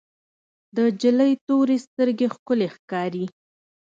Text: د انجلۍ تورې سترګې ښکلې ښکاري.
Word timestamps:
د 0.75 0.77
انجلۍ 0.89 1.31
تورې 1.45 1.77
سترګې 1.85 2.27
ښکلې 2.35 2.67
ښکاري. 2.75 3.25